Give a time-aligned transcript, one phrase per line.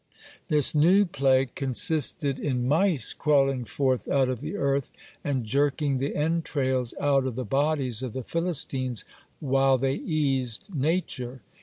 [0.49, 4.89] (33) This new plague consisted in mice crawling forth out of the earth,
[5.23, 9.05] and jerking the entrails out of the bodies of the Philistines
[9.39, 11.43] while they eased nature.